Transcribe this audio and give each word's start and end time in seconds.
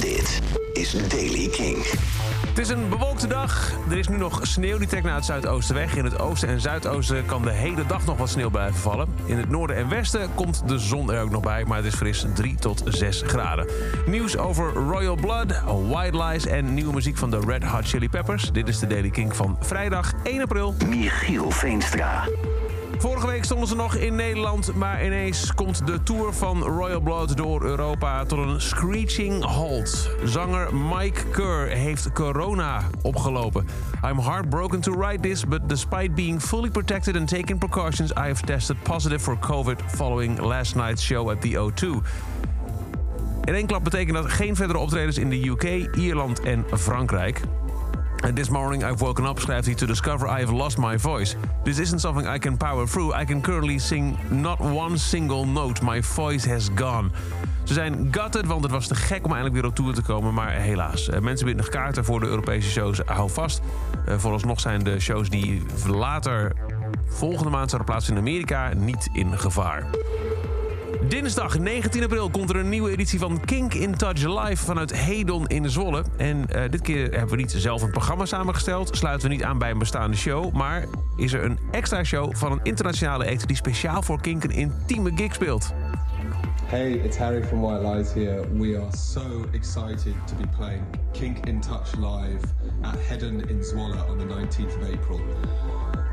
Dit 0.00 0.40
is 0.72 1.08
Daily 1.08 1.48
King. 1.48 1.84
Het 2.48 2.58
is 2.58 2.68
een 2.68 2.88
bewolkte 2.88 3.26
dag. 3.26 3.72
Er 3.90 3.98
is 3.98 4.08
nu 4.08 4.16
nog 4.16 4.40
sneeuw 4.42 4.78
die 4.78 4.86
trekt 4.86 5.04
naar 5.04 5.14
het 5.14 5.24
zuidoosten 5.24 5.74
weg. 5.74 5.96
In 5.96 6.04
het 6.04 6.18
oosten 6.18 6.48
en 6.48 6.60
zuidoosten 6.60 7.26
kan 7.26 7.42
de 7.42 7.50
hele 7.50 7.86
dag 7.86 8.06
nog 8.06 8.16
wat 8.16 8.28
sneeuw 8.28 8.50
blijven 8.50 8.80
vallen. 8.80 9.08
In 9.24 9.38
het 9.38 9.48
noorden 9.48 9.76
en 9.76 9.88
westen 9.88 10.34
komt 10.34 10.68
de 10.68 10.78
zon 10.78 11.12
er 11.12 11.22
ook 11.22 11.30
nog 11.30 11.42
bij, 11.42 11.64
maar 11.64 11.76
het 11.76 11.86
is 11.86 11.94
fris 11.94 12.24
3 12.34 12.54
tot 12.54 12.82
6 12.84 13.22
graden. 13.26 13.66
Nieuws 14.06 14.36
over 14.36 14.72
Royal 14.72 15.16
Blood, 15.16 15.62
White 15.88 16.24
Lies 16.24 16.46
en 16.46 16.74
nieuwe 16.74 16.94
muziek 16.94 17.16
van 17.16 17.30
de 17.30 17.40
Red 17.46 17.64
Hot 17.64 17.88
Chili 17.88 18.08
Peppers. 18.08 18.52
Dit 18.52 18.68
is 18.68 18.78
de 18.78 18.86
Daily 18.86 19.10
King 19.10 19.36
van 19.36 19.56
vrijdag 19.60 20.12
1 20.22 20.42
april. 20.42 20.74
Michiel 20.86 21.50
Veenstra. 21.50 22.28
Stonden 23.48 23.68
ze 23.68 23.76
nog 23.76 23.94
in 23.94 24.14
Nederland, 24.14 24.74
maar 24.74 25.04
ineens 25.04 25.54
komt 25.54 25.86
de 25.86 26.02
tour 26.02 26.32
van 26.32 26.62
Royal 26.62 27.00
Blood 27.00 27.36
door 27.36 27.64
Europa 27.64 28.24
tot 28.24 28.38
een 28.38 28.60
screeching 28.60 29.44
halt. 29.44 30.10
Zanger 30.24 30.74
Mike 30.74 31.24
Kerr 31.30 31.68
heeft 31.68 32.12
corona 32.12 32.82
opgelopen. 33.02 33.66
I'm 34.04 34.18
heartbroken 34.18 34.80
to 34.80 34.92
write 34.92 35.20
this, 35.20 35.46
but 35.46 35.68
despite 35.68 36.10
being 36.10 36.42
fully 36.42 36.70
protected 36.70 37.16
and 37.16 37.28
taking 37.28 37.58
precautions, 37.58 38.10
I 38.10 38.14
have 38.14 38.44
tested 38.44 38.82
positive 38.82 39.20
for 39.20 39.38
COVID 39.38 39.78
following 39.86 40.40
last 40.40 40.74
night's 40.74 41.02
show 41.02 41.30
at 41.30 41.40
the 41.40 41.56
O2. 41.56 41.86
In 43.44 43.54
één 43.54 43.66
klap 43.66 43.84
betekent 43.84 44.16
dat 44.16 44.30
geen 44.32 44.56
verdere 44.56 44.78
optredens 44.78 45.18
in 45.18 45.30
de 45.30 45.48
UK, 45.48 45.96
Ierland 45.96 46.40
en 46.40 46.64
Frankrijk. 46.72 47.40
And 48.24 48.36
this 48.36 48.48
morning 48.48 48.84
I've 48.84 48.98
woken 48.98 49.26
up, 49.26 49.38
schrijft 49.40 49.66
hij, 49.66 49.74
to 49.74 49.86
discover 49.86 50.28
I 50.28 50.40
have 50.40 50.52
lost 50.52 50.78
my 50.78 50.98
voice. 50.98 51.36
This 51.64 51.78
isn't 51.78 52.00
something 52.00 52.34
I 52.34 52.38
can 52.38 52.56
power 52.56 52.88
through. 52.88 53.20
I 53.20 53.24
can 53.24 53.40
currently 53.40 53.78
sing 53.78 54.16
not 54.28 54.60
one 54.60 54.98
single 54.98 55.46
note. 55.46 55.84
My 55.84 56.02
voice 56.02 56.50
has 56.50 56.68
gone. 56.74 57.10
Ze 57.64 57.74
zijn 57.74 58.08
gutted, 58.10 58.46
want 58.46 58.62
het 58.62 58.72
was 58.72 58.86
te 58.86 58.94
gek 58.94 59.24
om 59.24 59.30
eindelijk 59.30 59.54
weer 59.54 59.64
op 59.64 59.74
tour 59.74 59.94
te 59.94 60.02
komen. 60.02 60.34
Maar 60.34 60.50
helaas, 60.50 61.08
eh, 61.08 61.20
mensen 61.20 61.46
binnen 61.46 61.68
kaarten 61.68 62.04
voor 62.04 62.20
de 62.20 62.26
Europese 62.26 62.70
shows. 62.70 63.00
Hou 63.04 63.30
vast. 63.30 63.60
Eh, 64.06 64.14
Vooralsnog 64.18 64.60
zijn 64.60 64.84
de 64.84 65.00
shows 65.00 65.28
die 65.28 65.62
later 65.86 66.52
volgende 67.06 67.50
maand 67.50 67.70
zouden 67.70 67.90
plaatsen 67.90 68.12
in 68.14 68.20
Amerika 68.20 68.72
niet 68.74 69.08
in 69.12 69.38
gevaar. 69.38 69.86
Dinsdag 71.06 71.58
19 71.58 72.02
april 72.02 72.30
komt 72.30 72.50
er 72.50 72.56
een 72.56 72.68
nieuwe 72.68 72.90
editie 72.90 73.18
van 73.18 73.44
Kink 73.44 73.74
in 73.74 73.96
Touch 73.96 74.22
Live 74.22 74.64
vanuit 74.64 74.96
Hedon 74.96 75.46
in 75.46 75.70
Zwolle. 75.70 76.04
En 76.16 76.50
eh, 76.50 76.70
dit 76.70 76.80
keer 76.80 77.10
hebben 77.10 77.28
we 77.28 77.36
niet 77.36 77.54
zelf 77.56 77.82
een 77.82 77.90
programma 77.90 78.24
samengesteld, 78.24 78.96
sluiten 78.96 79.28
we 79.28 79.34
niet 79.34 79.44
aan 79.44 79.58
bij 79.58 79.70
een 79.70 79.78
bestaande 79.78 80.16
show, 80.16 80.52
maar 80.52 80.84
is 81.16 81.32
er 81.32 81.44
een 81.44 81.58
extra 81.70 82.04
show 82.04 82.34
van 82.34 82.52
een 82.52 82.60
internationale 82.62 83.30
act 83.30 83.46
die 83.46 83.56
speciaal 83.56 84.02
voor 84.02 84.20
Kink 84.20 84.44
een 84.44 84.50
intieme 84.50 85.12
gig 85.14 85.34
speelt. 85.34 85.72
Hey, 86.68 87.00
it's 87.00 87.16
Harry 87.16 87.42
from 87.42 87.62
White 87.62 87.80
Lies 87.80 88.12
here. 88.12 88.42
We 88.48 88.76
are 88.76 88.92
so 88.92 89.48
excited 89.54 90.14
to 90.26 90.34
be 90.34 90.44
playing 90.48 90.84
Kink 91.14 91.46
in 91.46 91.62
Touch 91.62 91.96
live 91.96 92.44
at 92.84 92.98
Hedden 92.98 93.40
in 93.48 93.60
Zwolle 93.60 93.98
on 94.06 94.18
the 94.18 94.26
19th 94.26 94.76
of 94.76 94.90
April. 94.90 95.18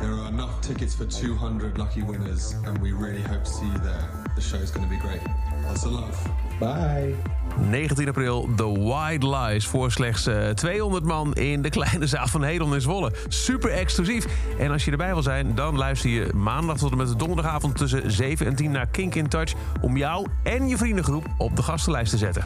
There 0.00 0.10
are 0.10 0.28
enough 0.28 0.60
tickets 0.60 0.92
for 0.92 1.04
200 1.04 1.78
lucky 1.78 2.02
winners, 2.02 2.56
and 2.66 2.76
we 2.78 2.90
really 2.90 3.22
hope 3.22 3.44
to 3.44 3.50
see 3.50 3.66
you 3.66 3.78
there. 3.78 4.24
The 4.34 4.40
show's 4.40 4.72
going 4.72 4.88
to 4.88 4.90
be 4.90 5.00
great. 5.00 5.20
Lots 5.62 5.84
of 5.84 5.92
love. 5.92 6.18
Bye. 6.58 7.14
19 7.58 8.08
april, 8.08 8.48
The 8.56 8.68
White 8.68 9.26
Lies 9.26 9.66
voor 9.66 9.90
slechts 9.90 10.26
eh, 10.26 10.48
200 10.48 11.04
man 11.04 11.34
in 11.34 11.62
de 11.62 11.70
kleine 11.70 12.06
zaal 12.06 12.26
van 12.26 12.42
Hedon 12.42 12.74
in 12.74 12.80
Zwolle. 12.80 13.12
Super 13.28 13.70
exclusief. 13.70 14.26
En 14.58 14.70
als 14.70 14.84
je 14.84 14.90
erbij 14.90 15.12
wil 15.12 15.22
zijn, 15.22 15.54
dan 15.54 15.76
luister 15.76 16.10
je 16.10 16.28
maandag 16.34 16.76
tot 16.78 16.90
en 16.90 16.96
met 16.96 17.08
de 17.08 17.16
donderdagavond 17.16 17.76
tussen 17.76 18.12
7 18.12 18.46
en 18.46 18.54
10 18.54 18.70
naar 18.70 18.86
Kink 18.86 19.14
in 19.14 19.28
Touch 19.28 19.52
om 19.80 19.96
jou 19.96 20.26
en 20.42 20.68
je 20.68 20.76
vriendengroep 20.76 21.26
op 21.36 21.56
de 21.56 21.62
gastenlijst 21.62 22.10
te 22.10 22.18
zetten. 22.18 22.42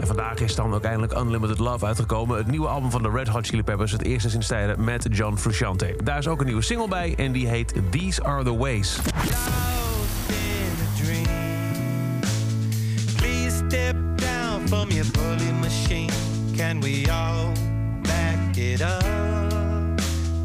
En 0.00 0.06
vandaag 0.06 0.38
is 0.38 0.54
dan 0.54 0.74
ook 0.74 0.84
eindelijk 0.84 1.12
Unlimited 1.12 1.58
Love 1.58 1.86
uitgekomen. 1.86 2.36
Het 2.36 2.46
nieuwe 2.46 2.66
album 2.66 2.90
van 2.90 3.02
de 3.02 3.10
Red 3.10 3.28
Hot 3.28 3.46
Chili 3.46 3.62
Peppers. 3.62 3.92
Het 3.92 4.02
eerste 4.02 4.30
sinds 4.30 4.46
tijden 4.46 4.84
met 4.84 5.06
John 5.10 5.36
Frusciante. 5.36 5.96
Daar 6.04 6.18
is 6.18 6.28
ook 6.28 6.40
een 6.40 6.46
nieuwe 6.46 6.62
single 6.62 6.88
bij 6.88 7.14
en 7.16 7.32
die 7.32 7.48
heet 7.48 7.74
These 7.90 8.24
Are 8.24 8.44
The 8.44 8.56
Ways. 8.56 8.98
Can 16.56 16.80
we 16.80 17.04
all 17.10 17.52
back 18.02 18.56
it 18.56 18.80
up? 18.80 19.02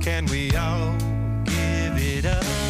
Can 0.01 0.25
we 0.25 0.55
all 0.57 0.97
give 1.45 1.97
it 1.97 2.25
up? 2.25 2.69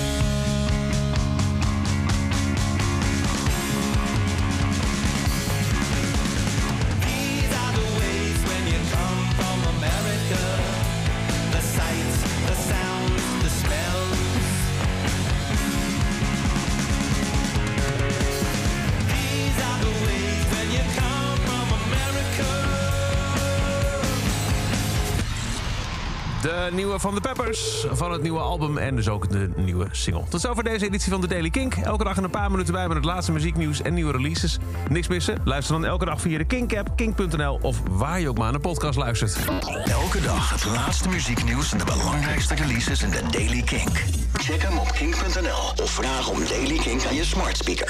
De 26.42 26.70
nieuwe 26.72 27.00
van 27.00 27.16
de 27.16 27.22
Peppers, 27.22 27.86
van 27.92 28.12
het 28.12 28.22
nieuwe 28.22 28.40
album 28.40 28.78
en 28.78 28.96
dus 28.96 29.10
ook 29.10 29.30
de 29.30 29.50
nieuwe 29.56 29.88
single. 29.92 30.24
Tot 30.30 30.42
zover 30.42 30.64
deze 30.64 30.86
editie 30.86 31.12
van 31.12 31.22
de 31.22 31.28
Daily 31.28 31.50
Kink. 31.50 31.76
Elke 31.76 32.04
dag 32.04 32.18
een 32.18 32.30
paar 32.30 32.52
minuten 32.52 32.74
bij 32.74 32.88
met 32.88 32.98
het 32.98 33.06
laatste 33.06 33.32
muzieknieuws 33.32 33.82
en 33.82 33.94
nieuwe 33.94 34.12
releases. 34.12 34.58
Niks 34.90 35.08
missen? 35.08 35.38
Luister 35.44 35.74
dan 35.74 35.86
elke 35.86 36.06
dag 36.06 36.22
via 36.22 36.38
de 36.38 36.46
Kink-app, 36.46 36.90
kink.nl 36.96 37.60
of 37.62 37.82
waar 37.90 38.20
je 38.20 38.30
ook 38.30 38.38
maar 38.38 38.52
naar 38.52 38.62
de 38.62 38.68
podcast 38.68 38.98
luistert. 38.98 39.38
Elke 39.86 40.22
dag 40.22 40.50
het 40.50 40.66
laatste 40.66 41.10
muzieknieuws 41.10 41.72
en 41.72 41.78
de 41.78 41.86
belangrijkste 41.86 42.56
releases 42.56 43.04
in 43.04 43.10
de 43.10 43.22
Daily 43.32 43.62
Kink. 43.62 44.04
Check 44.34 44.62
hem 44.62 44.78
op 44.78 44.92
kink.nl 44.92 45.84
of 45.84 45.90
vraag 45.92 46.30
om 46.30 46.40
Daily 46.48 46.78
Kink 46.78 47.06
aan 47.06 47.16
je 47.16 47.26
smart 47.26 47.58
speaker. 47.58 47.78